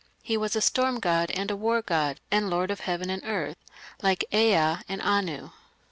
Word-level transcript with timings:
He 0.23 0.35
was 0.35 0.55
a 0.55 0.61
storm 0.61 0.99
god 0.99 1.29
and 1.29 1.51
a 1.51 1.55
war 1.55 1.83
god, 1.83 2.21
and 2.31 2.49
"lord 2.49 2.71
of 2.71 2.79
heaven 2.79 3.11
and 3.11 3.21
earth", 3.23 3.57
like 4.01 4.25
Ea 4.33 4.77
and 4.89 4.99
Anu. 4.99 5.51